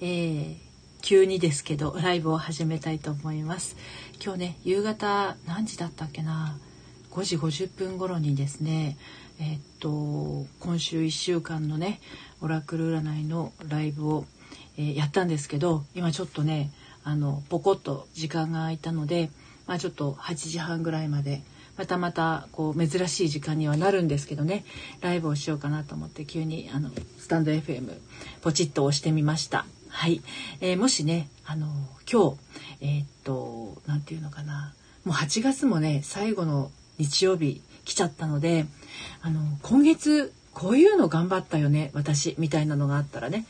[0.00, 0.56] えー、
[1.02, 3.76] 急にですけどライブを始めたいと思います
[4.22, 6.58] 今日ね夕方何時だったっけな
[7.12, 8.98] ？5時50分頃にですね
[9.40, 12.00] えー、っと今週1週間のね
[12.40, 14.26] オラクル占いのライブを、
[14.76, 16.70] えー、やったんですけど今ちょっとね
[17.04, 19.30] あのポコッと時間が空いたので、
[19.66, 21.42] まあ、ちょっと8時半ぐらいまで
[21.76, 24.64] またまたこう珍しい時間にはなるんですけどね
[25.00, 27.98] ライブをしようかなと思って急にあのスタンド FM
[28.42, 29.66] ポチッと押してみました。
[29.96, 30.20] はい、
[30.60, 31.68] えー、もしねあの
[32.10, 32.36] 今日
[32.82, 34.74] えー、っと何て言うのかな。
[35.06, 38.66] もう8月もね最後の日曜日来ちゃったので
[39.22, 43.46] あの今月こういうの頑張ったよね私みたいなのがあったらね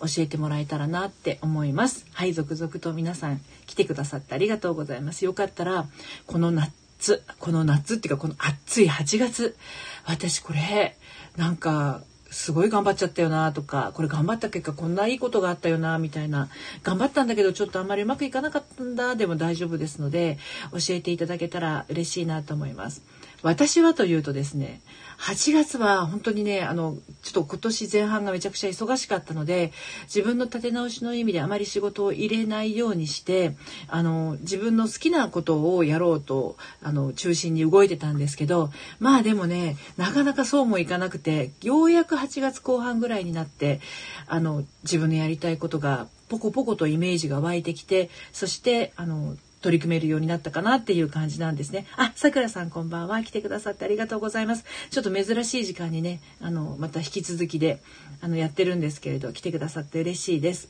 [0.00, 2.04] 教えてもらえたらなって思います。
[2.12, 5.24] はい続々と皆さん来てくださってありがとうございます。
[5.24, 5.86] よかったら
[6.26, 9.56] この夏この夏っていうかこの暑い8月
[10.04, 10.98] 私これ
[11.38, 16.48] なんかすごい頑張っちゃったよなとかこれ頑張った結果こんないいことがあったよなみたいな
[16.82, 20.38] 頑張ったんだけどちょっとあんまりうまくいかなかったんだでも大丈夫ですので
[20.72, 23.02] 教えていただけたら嬉しいなと思います。
[23.42, 24.80] 私はというとですね
[25.18, 29.72] 8月は本当にねあのちょっと今年前半がめちゃくちゃ忙しかったので
[30.04, 33.56] 自分の立て直しの意味であまり仕事を入れないようにして
[33.88, 43.80] あの自分の好きなことをやろうとあの中心に動いてたんですけどまあでもねなかなかそうもいかなくてようやく8月後半ぐらいになって
[44.28, 51.86] あの自分のやりたいことがポコポコとイメージが湧いてきてそしてあの取り組めるようになったかなっていう感じなんですね。
[51.96, 53.22] あ、さくらさんこんばんは。
[53.22, 54.64] 来てくださってありがとうございます。
[54.90, 57.80] ちょっと珍しい時間にね、あの、また引き続きで、
[58.20, 60.68] あの、やってるんですけれど、来てくださって嬉しいです。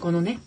[0.00, 0.40] このね、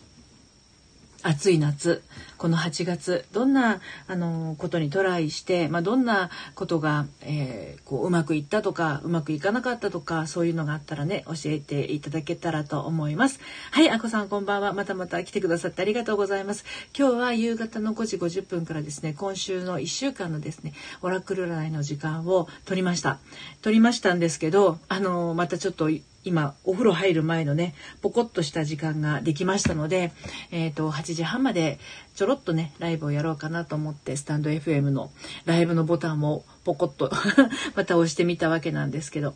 [1.23, 2.03] 暑い夏
[2.37, 13.39] この8月どんなあのことにトライして、まあ、どんなことが、えー、こううまくいったとかうまくいかなかったとかそういうのがあったらね教えていただけたらと思います。
[13.71, 14.73] はいあこさんこんばんは。
[14.73, 16.65] またまた来てくださってありがとうございます。
[16.97, 23.19] 今日は夕方の5時50分からですね今週の1週間のですねオラクル占いの時間を取りました。
[23.61, 25.89] 取りましたんですけどあのまたちょっと
[26.23, 30.11] 今お風呂入る前のねポコッとした時間ができましたので、
[30.51, 31.79] えーと、8時半まで
[32.15, 35.11] ちょろっとねライブをやろうかなと思ってスタンド FM の
[35.45, 37.11] ライブのボタンをポコッと
[37.75, 39.35] また押してみたわけなんですけど。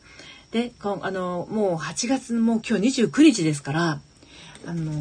[0.52, 4.00] でこあのもう8月もう今日29日ですから
[4.66, 4.94] あの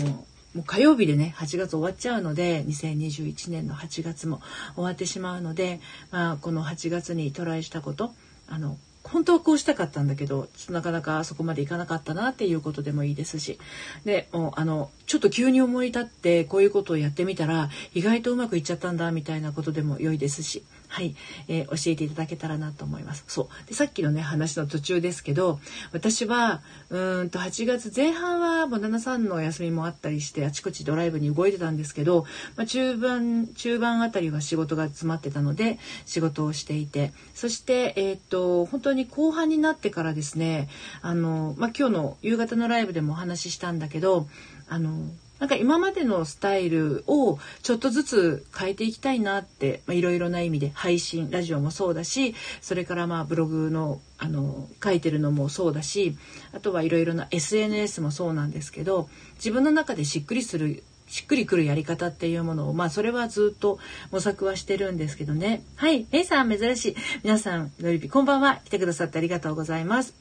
[0.56, 4.40] もう火曜日でね8月終わっちゃうので2021年の8月も
[4.74, 5.80] 終わってしまうので、
[6.10, 8.12] まあ、この8月にトライしたこと
[8.48, 13.58] あの本当はこうしたかったんだけどなかなかそこまでいかなかったなっていうことでもいいですし。
[14.04, 20.64] でもうあのちょっと急に思い立ってこういうことをやってみたら意外とうまくいっちゃったんだみたいなことでも良いですし。
[20.96, 21.14] はい、
[21.48, 23.22] えー、教えていただけたらなと思います。
[23.28, 25.60] そうでさっきのね話の途中ですけど
[25.92, 32.24] 私はうんと8月前半はもう旦那さんのお休みもあったりしてあちこちドライブに動いてたんですけど、
[32.56, 40.70] まあ、中盤中盤あたりは仕事が詰まってたので仕事をしていてそしてえっ、と本当に後半になってからですね
[41.02, 44.28] あの、まあ、今日の夕方のライブでもお話ししたんだけど
[44.66, 56.16] あのなんか今までのスタイルをちょっとずつ変えていきたいなっていろいろな意味で配信ラジオもそうだしそれからまあブログのあの書いてるのもそうだし
[56.54, 63.78] あとはいろいろな SNS もそうなんですけど自分の中でしっくりするしっくりくるやり方っていうものをまあそれはずっと
[64.10, 65.62] 模索はしてるんですけどね。
[65.76, 66.96] はいメイさん珍しい。
[67.22, 68.60] 皆さんのりぴこんばんは。
[68.64, 70.14] 来てくださってありがとうございます。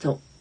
[0.00, 0.33] そう。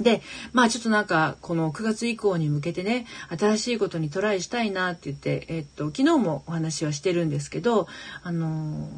[0.00, 3.06] で、まあちょっとなんか、この9月以降に向けてね、
[3.38, 7.88] 新しいことにトライしたいなって言って、えっと、昨日もお話はしてるんですけど、
[8.22, 8.88] あの、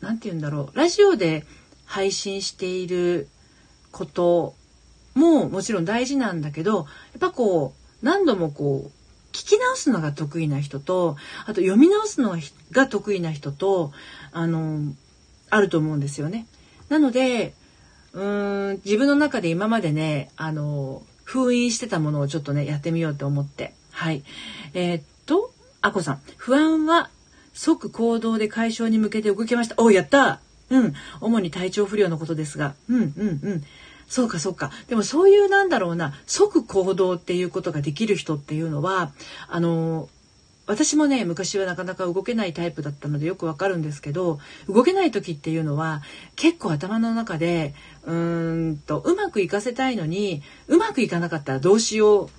[0.00, 1.44] なんて言うんだろう、ラジオで
[1.84, 3.28] 配信している
[3.92, 4.54] こと
[5.14, 6.86] ももちろん大事なんだけど、やっ
[7.20, 8.90] ぱこう、何度もこう、
[9.32, 12.36] 聞き直すのが得意な人と、あと読み直すの
[12.72, 13.92] が得意な人と、
[14.32, 14.94] あの、
[15.50, 16.46] あると思うんですよね。
[16.88, 17.54] なので、
[18.18, 23.74] うん自分の中で今までねあの封印してたものをちょっとねやってみようと思って。
[23.92, 24.24] はい。
[24.74, 25.52] えー、っと
[25.82, 26.20] あこさん。
[26.36, 27.10] 不安は
[27.52, 29.76] 即行動で解消に向けて動きました。
[29.78, 30.40] おやった。
[30.70, 30.94] うん。
[31.20, 32.74] 主に体調不良のことですが。
[32.88, 33.64] うんうんうん。
[34.08, 34.72] そうかそうか。
[34.88, 36.14] でもそういうなんだろうな。
[36.26, 39.12] 即行動っていうことができる人っていうのは
[39.48, 40.08] あの
[40.68, 44.38] 私もね昔はなかなか動けないタイプだったのでよくわかるんですけど
[44.68, 46.02] 動けない時っていうのは
[46.36, 47.74] 結構頭の中で
[48.04, 52.30] うーんとうまくいかせたいのにうまくいかなかったらどうしよう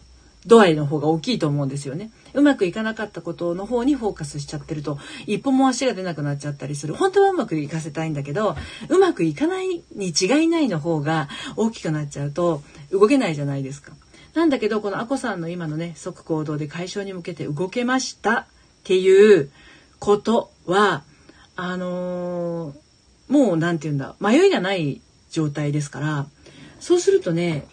[0.45, 2.11] 度合いの方が大きいと思うんですよね。
[2.33, 8.55] うまくいかなかったことの方にフォーカスしちゃってると一歩も足が出なくなっちゃったりする本当はうまくいかせたいんだけど
[8.87, 12.61] うまくいかないに違いないの方が大きくなっちゃうと
[12.91, 13.91] 動けないじゃないですか。
[14.39, 18.45] なんだけどこのあこさんの今のね即行動で解消に向けて動けましたっ
[18.85, 19.51] ていう
[19.99, 21.03] ことは
[21.57, 22.73] あのー、
[23.27, 26.25] もう何て言うんだ迷いがない状態ですから
[26.79, 27.67] そうするとね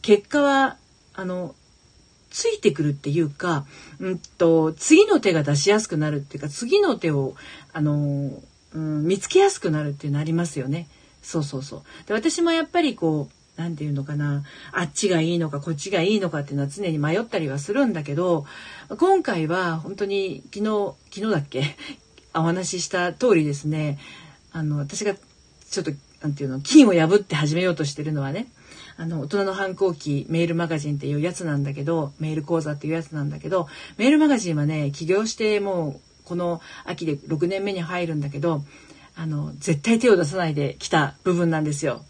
[0.00, 0.78] 結果は
[1.12, 1.54] あの
[2.30, 3.66] ついてくるっていうか、
[3.98, 7.34] うんと、次の手が出しやすくなるっていうか、次の手を、
[7.72, 8.40] あの、
[8.72, 10.86] うん、見つけやすくなるっていうのありますよね。
[11.22, 11.82] そうそうそう。
[12.06, 14.42] で、私もやっぱりこう、なんていうのかな、
[14.72, 18.46] あっちがいいのか、こっちがいいのかっていうのは常に迷ったりはするんだけど、
[18.96, 21.76] 今回は本当に昨日、昨日だっけ？
[22.32, 23.98] お話しした通りですね、
[24.52, 25.92] あの、私がちょっと、
[26.22, 28.46] なんていうの、金を破って始めようとしてるのはね、
[28.96, 33.68] あの、大人の反抗期メールマガジンっていうやつなんだけど、メール講座っていうやつなんだけど、
[33.98, 38.64] メールマガジンはね、起業してもう、この秋で6年目に入るんだけど、
[39.16, 42.04] あの、絶対手を出さないで来た部分なんですよ。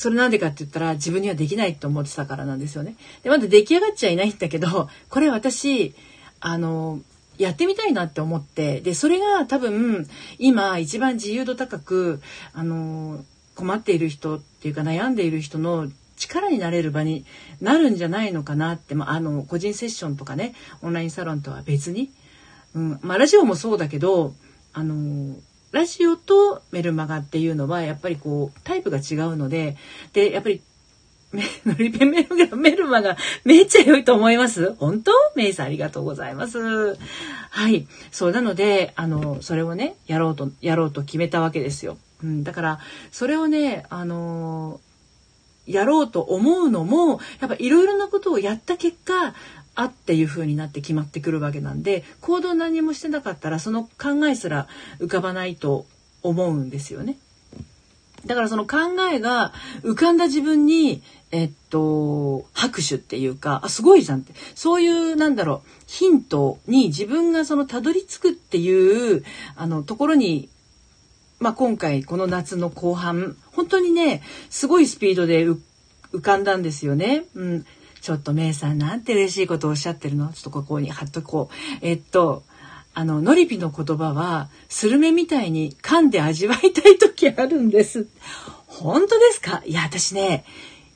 [0.00, 2.96] それなんでかって言ったら自分にはできないと思ってたからなんですよね。
[3.22, 5.94] で、まだ出来上がっちゃいないんだけど、 これ私、
[6.40, 7.00] あの、
[7.36, 10.08] やってみたいなって思って、で、それが多分、
[10.38, 12.22] 今一番自由度高く、
[12.54, 13.22] あの、
[13.56, 17.26] 困っている人っていうか悩んでいる人の力になれる場に
[17.60, 22.10] なるんじゃないのかなって、まあ、あの個人セッションとかねオンラインサロンとは別に、
[22.74, 24.32] うんまあ、ラジオもそうだけど
[24.72, 25.36] あの
[25.72, 29.76] ラジオとメルマガっていうのはやっぱりこうタイプが違うので
[30.12, 30.62] でやっぱり
[31.32, 34.74] の りペメルメルマがめっちゃ良いと思います？
[34.74, 35.12] 本当？
[35.36, 36.58] メイさんありがとうございます。
[36.58, 37.86] はい。
[38.10, 41.98] そう、なので、あの、それをね、やろうと、やろうと決めたわけですよ。
[42.22, 42.80] うん、だから
[43.10, 44.80] それをねあの、
[45.66, 49.34] やろうと思うのもやっぱいろいろなことをやった結果
[49.80, 54.68] あっていう風になって決まってくるわけなんで行動何もしてなかったらその考えすら
[54.98, 55.86] 浮かばないと
[56.22, 57.16] 思うんですよね。
[58.26, 58.76] だからその考
[59.10, 64.34] えが浮かんだ自分に、えっと、拍手っていうか、あ、すごいじゃんって。
[64.54, 69.24] そういう、なんだろう、ヒントに自分がそのたどり着くっていう、
[69.56, 70.50] あの、ところに
[71.40, 75.58] まあ、今回この夏の後半本当にねすごいスピードで浮
[76.20, 77.24] かんだんですよね。
[77.34, 77.66] うん、
[78.00, 80.32] ちょっとメイさんなんて嬉しいことをおっしゃってるの？
[80.32, 81.54] ちょっとここに貼っとこう。
[81.82, 82.42] えっと
[82.92, 88.08] あのノリピの言葉はスルメみたいに噛んで味わいたい時あるんです。
[88.66, 89.62] 本当ですか？
[89.64, 90.44] いや私ね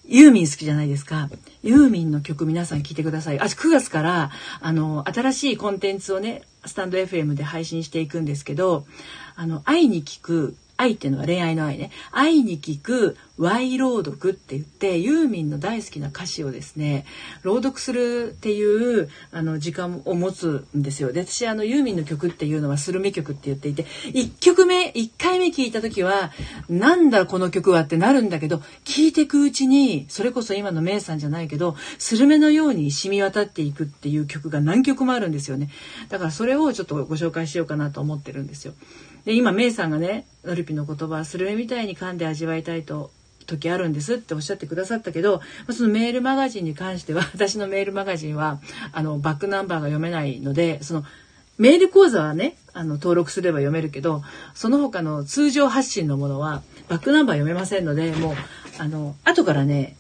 [0.07, 1.31] ユーミン好きじゃないですか。
[1.63, 3.41] ユーミンの曲皆さん聴いてください。
[3.41, 4.31] あ、9月から、
[4.61, 8.85] あの、新しいコンテンツをね、スタンド FM で配信していくんですけど、
[9.35, 11.91] あの、愛に聞く愛っていうのは恋愛の愛ね。
[12.11, 17.05] 愛に聞く Y 朗読って言ってユーミンの大好きな歌詞をですね
[17.43, 21.13] 朗読するっていうあの時間を持つんですよ。
[21.13, 26.33] で私あのユーミンの曲っていうのはスルメ曲って言っていて1曲目1回目聞いた時は
[26.69, 35.71] なんだこの曲はってなるんだけど聞いてくうちにそれこそ今のメイさんじゃないけどスルメのように染み渡っていくっていう曲が何曲もあるんですよね。
[36.09, 38.75] だからそれをちょっとご紹介しようかなと思ってるんですよ。
[39.25, 43.11] で今メイさんがねノリピの言葉スルメみたいに噛んで味わいたいと
[43.47, 45.41] 時あるんですっておっしゃってくださったけど
[45.71, 48.61] そのメールマガジンに関しては 私のメールマガジンは
[48.93, 51.05] あのバックナンバーが読めないのでその
[51.59, 54.23] メール講座はねあの登録すれば読めるけど
[54.55, 58.35] その他の通常発信のものはバックナンバー読めませんのでもう
[58.79, 59.97] あの後からね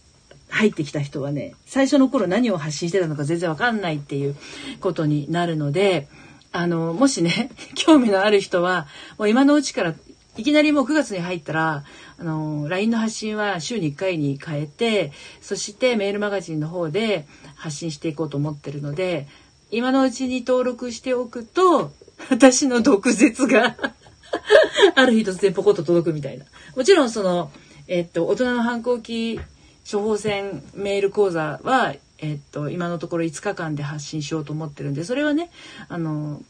[0.48, 4.36] 入ってきた人はね最初の頃何を発信してたのか全然わかんないっていう
[4.80, 6.08] ことになるので
[6.54, 8.86] あの、もしね、 興味のある人は、
[9.18, 9.94] もう今のうちから、
[10.36, 11.84] いきなりもう9月に入ったら、
[12.16, 15.10] あの、LINE の発信は週に1回に変えて、
[15.42, 19.26] そしてメールマガジンの方で発信していこうと思ってるので、
[19.72, 21.90] 今のうちに登録しておくと、
[22.30, 23.76] 私の毒舌が
[24.94, 26.44] ある日突然ポコッと届くみたいな。
[26.76, 27.50] もちろんその、
[27.88, 29.40] えっと、大人の反抗期
[29.90, 31.96] 処方箋メール講座は
[32.30, 35.50] えっと、今のところ5日間で発信しようと思ってるんでそれはね
[35.88, 36.42] あの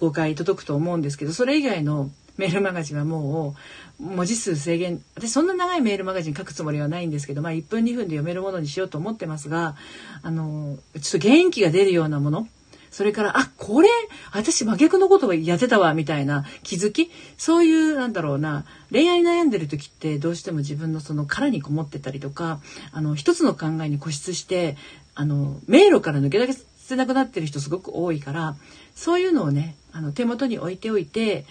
[0.00, 3.54] 誤解届くと思うんですけどそれ以外のメールマガジンはも
[4.00, 9.76] う文字数制限私そんな長いメールマガジン書くつもりはないんですけど、まあ、1分2分で読めるものにしようと思ってますが
[10.22, 12.48] あのちょっと元気が出るようなもの
[12.94, 13.88] それから、あ、これ、
[14.30, 17.10] 私真逆のことをやってたわ、みたいな気づき。
[17.36, 22.60] そういう、なんだろうな、恋愛悩んでる時ってどうしても自分のその殻にこもってたりとか、
[22.92, 24.76] あの、一つの考えに固執して、
[25.16, 28.54] あの、迷路から抜け出せなくなってる人すごく多いから、
[28.94, 31.46] そういうのをね、あの、手元に置いておいて、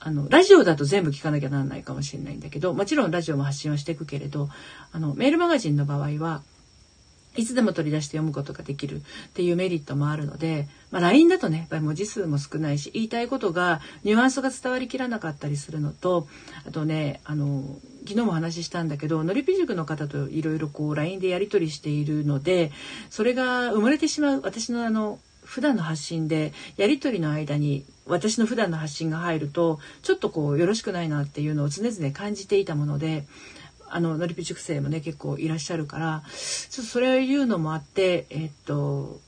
[0.00, 4.48] あの、ラジオだと全部聞かなきゃならないかもしれないんだけど、もちろんラジオも発信はしていくけれど、
[4.92, 6.40] あの、メールマガジンの場合は、
[7.36, 9.00] いつでも取り出して読むことができるっ
[9.34, 16.26] ていうメリットもあるので、まあ、LINE だとねやっぱり文字数も少ないし言いたいことがニュアンスが伝わりきらなかったりするのと
[16.66, 17.62] あとねあの
[18.06, 22.70] 昨日も話したんだけどのりぴ塾の方といろいろこう LINE でやり取りしているので
[23.10, 33.24] それが生まれてしまう私のあの普段の発信でやり取りの間に私の普段の発信が入るとちょっとこうよろしくないなっていうのを常々感じていたもので
[33.88, 39.20] あののりぴ塾生もね結構いらっしゃるからちょっとそれを言うのもあってえっと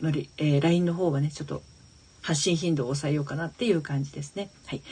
[0.00, 1.62] のり、えー、LINE の方はねちょっと
[2.22, 4.48] 発信頻度を抑えようかなっていう感じですね。
[4.66, 4.82] はい。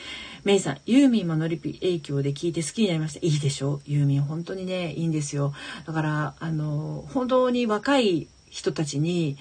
[0.43, 3.25] メイさん、ユーミンもノリピ影響で聞いて好きになりました。
[3.25, 3.81] いいでしょ？
[3.87, 5.51] ユーミン本当にね、いいんですよ。
[5.87, 9.35] だから、あの、本当に若い人たちに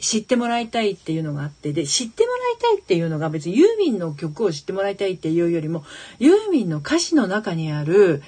[0.00, 5.84] 知ってもらいたいっていうのがあってで知ってもらいたいっていうのが別にユーミンの曲を知ってもらいたいっていうよりも
[6.18, 8.24] ユーミンの歌詞の中にある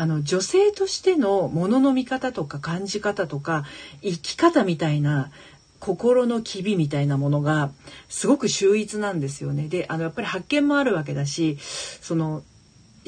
[0.00, 3.64] あの女性としてのものの見方とか感じ方とか
[4.00, 5.32] 生き方みたいな
[5.80, 7.72] 心の機微みたいなものが
[8.08, 9.66] すごく秀逸なんですよね。
[9.66, 12.44] であのやっぱり発見もあるわけだしその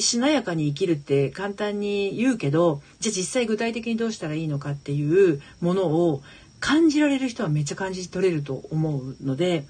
[0.00, 6.22] しなやかに生きるって簡単に言うけどじゃあ実際具体的にどうしたらいいのかっていうものを
[6.58, 9.64] 感じられる人はめっちゃ感じ取れると思うので、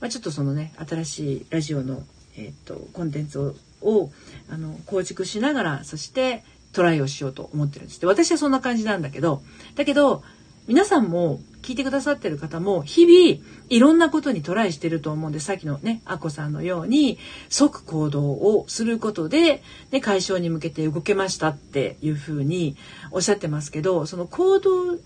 [0.00, 2.02] まあ、ちょっとそのね新しいラジオの、
[2.36, 4.10] えーと、とコンテンツをを
[4.50, 6.42] あの構築しながらそして
[6.76, 9.42] トライをしようと思ってるんですで私はそんな感じなんだけど
[9.76, 10.22] だけど
[10.68, 17.18] 皆さんも聞いてくださってる方も日々いろんなことにトライしてると思うんでさっきのねアッコさんのように
[17.48, 22.76] 即行動をすることで、ね、解消に向けて動けましたっていうふうに
[23.10, 24.98] おっしゃってますけどその行動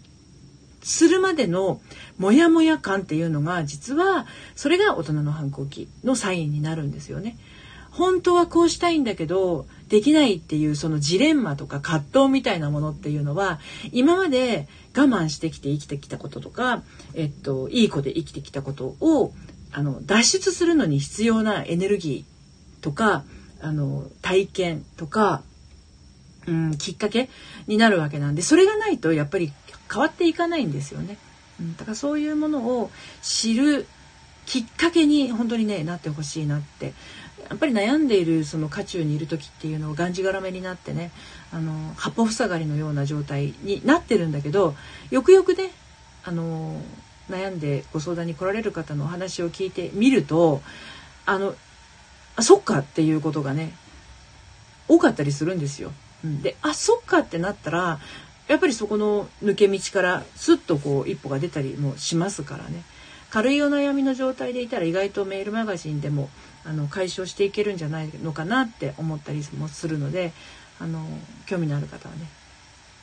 [0.82, 1.80] するまでの
[2.18, 7.38] モヤモヤ感っていうのが実はそれが大人の反抗期のサインになるんですよね。
[7.90, 13.58] 本当はこうしたいんだけどできないっていうそのジレンマとか葛藤みたいなものっていうのは
[13.92, 16.82] 今まで我慢してきて生きてきたこととか、
[17.14, 19.32] えっと、いい子で生きてきたことを
[19.72, 23.24] あの脱出するのに必要なエネルギーとか
[23.60, 25.42] あの体験とか、
[26.46, 27.28] うん、きっかけ
[27.66, 29.52] になるわけなんでそれがないとやっぱり
[29.92, 31.18] 変わっていかないんですよね。
[31.60, 32.90] うん、だからそういうものを
[33.22, 33.86] 知る
[34.46, 36.94] きっかけに本当にねなってほしいなって
[37.48, 41.10] やっぱり悩んでいるその渦中にいる時っていうのをがんじがらめになってね
[41.52, 44.74] あの八方塞がりのような状態になってるんだけど
[45.10, 45.70] よくよくね
[46.24, 46.80] あの
[47.30, 50.62] 悩んでご相談に来られる方のお話を聞いてみると
[51.26, 51.54] あの
[52.36, 53.72] あそっかっていうことがね
[54.88, 55.92] 多かったりするんですよ。
[56.24, 58.00] うん、であそっかってなったら
[58.48, 62.82] やっぱりそこの抜け道からスッとこう一歩が出たりもしますからね
[63.30, 66.28] 軽いお悩みの状態でいたら意外とメールマガジンでも
[66.64, 70.32] あの解消していけるんじゃないのかなって思ったりもするので
[70.78, 71.04] あの
[71.46, 72.26] 興味のある方はね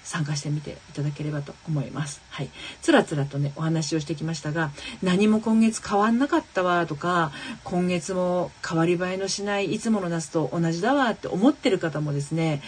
[0.08, 2.22] 参加してみていただければと思います。
[2.30, 2.50] はい。
[2.82, 4.72] つらつらとね、お話をしてきましたが、
[5.04, 7.34] 何も今月変わんなかったわとか、
[7.66, 12.62] 今月も変わり映えのしないいつもの夏と同じだわって思ってる方もですね、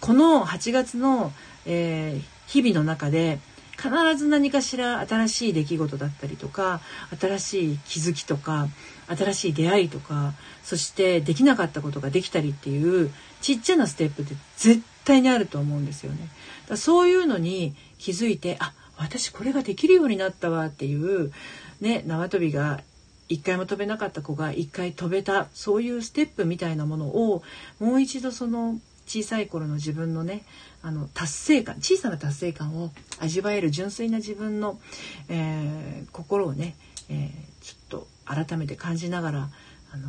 [0.00, 1.32] この8月の、
[1.66, 3.38] えー、日々の中で、
[3.76, 6.80] 必ず何かしら新しい出来事だったりとか
[7.20, 8.68] 新しい気づきとか
[9.08, 13.10] 新しい出会いとかそしてできなかったことができたりっていう
[13.40, 16.28] ちっちゃなステップって絶対にあると思うんですよね。
[16.68, 21.32] だそういうのに気づいてあ私これができるようになったわっていう
[21.80, 22.80] ね縄跳びが
[23.28, 27.42] 一回も飛べなかった子が一回飛べたそういうステップみたいなものを
[27.80, 30.44] もう一度その小さい頃の自分のね
[30.82, 34.80] あの達成感小さな達成感を味わえる純粋な自分の、
[35.28, 36.76] えー、心をね、
[37.08, 39.50] えー、ちょっと改めて感じながら
[39.92, 40.08] あの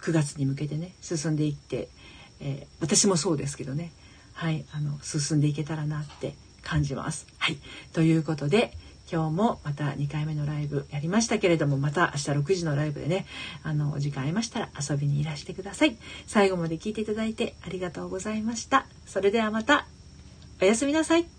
[0.00, 1.88] 9月に向けてね進んでいって、
[2.40, 3.92] えー、私もそうですけどね
[4.34, 7.26] はいあの進んでいけたらなって感じます。
[7.38, 7.56] はい
[7.92, 8.72] ということで
[9.10, 13.26] 今日もまた2回目のライブやりましたけれどもまた明日6時のライブでね
[13.62, 15.96] あのお時間ありましたら遊びにいらしてください。
[16.26, 18.86] 最後まで聞いていただいてありがとうございました。
[19.06, 19.86] それではまた
[20.60, 21.37] おやすみなさい。